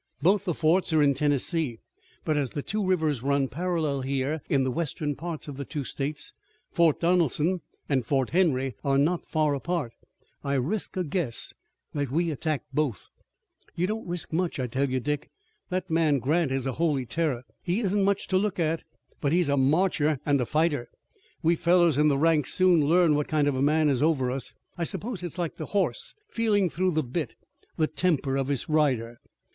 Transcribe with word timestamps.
"Both 0.19 0.45
the 0.45 0.55
forts 0.55 0.91
are 0.93 1.03
in 1.03 1.13
Tennessee, 1.13 1.77
but 2.25 2.35
as 2.35 2.49
the 2.49 2.63
two 2.63 2.83
rivers 2.83 3.21
run 3.21 3.47
parallel 3.47 4.01
here 4.01 4.41
in 4.49 4.63
the 4.63 4.71
western 4.71 5.15
parts 5.15 5.47
of 5.47 5.57
the 5.57 5.63
two 5.63 5.83
states, 5.83 6.33
Fort 6.71 6.99
Donelson 6.99 7.61
and 7.87 8.03
Fort 8.03 8.31
Henry 8.31 8.73
are 8.83 8.97
not 8.97 9.27
far 9.27 9.53
apart. 9.53 9.93
I 10.43 10.55
risk 10.55 10.97
a 10.97 11.03
guess 11.03 11.53
that 11.93 12.09
we 12.09 12.31
attack 12.31 12.63
both." 12.73 13.09
"You 13.75 13.85
don't 13.85 14.07
risk 14.07 14.33
much. 14.33 14.59
I 14.59 14.65
tell 14.65 14.89
you, 14.89 14.99
Dick, 14.99 15.29
that 15.69 15.87
man 15.91 16.17
Grant 16.17 16.51
is 16.51 16.65
a 16.65 16.71
holy 16.81 17.05
terror. 17.05 17.43
He 17.61 17.81
isn't 17.81 18.03
much 18.03 18.27
to 18.29 18.37
look 18.39 18.59
at, 18.59 18.83
but 19.19 19.31
he's 19.31 19.49
a 19.49 19.55
marcher 19.55 20.19
and 20.25 20.41
a 20.41 20.47
fighter. 20.47 20.89
We 21.43 21.55
fellows 21.55 21.99
in 21.99 22.07
the 22.07 22.17
ranks 22.17 22.51
soon 22.51 22.83
learn 22.83 23.13
what 23.13 23.27
kind 23.27 23.47
of 23.47 23.53
a 23.55 23.61
man 23.61 23.87
is 23.87 24.01
over 24.01 24.31
us. 24.31 24.55
I 24.79 24.83
suppose 24.83 25.21
it's 25.21 25.37
like 25.37 25.57
the 25.57 25.67
horse 25.67 26.15
feeling 26.27 26.71
through 26.71 26.93
the 26.93 27.03
bit 27.03 27.35
the 27.77 27.85
temper 27.85 28.35
of 28.35 28.47
his 28.47 28.67
rider. 28.67 29.19